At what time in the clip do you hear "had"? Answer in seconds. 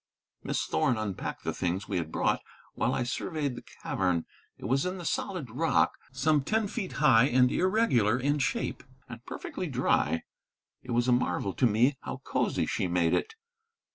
1.97-2.11